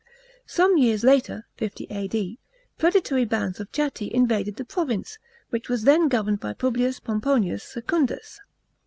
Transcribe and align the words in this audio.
Some 0.47 0.79
years 0.79 1.03
later 1.03 1.45
(50 1.57 1.85
A.D.) 1.91 2.39
predatory 2.79 3.23
bands 3.23 3.59
of 3.59 3.71
Chatti 3.71 4.11
invaded 4.11 4.55
the 4.55 4.65
province, 4.65 5.19
which 5.51 5.69
was 5.69 5.83
then 5.83 6.07
governed 6.07 6.39
by 6.39 6.53
Publius 6.53 6.99
Pomponius 6.99 7.61
Secundus. 7.63 8.39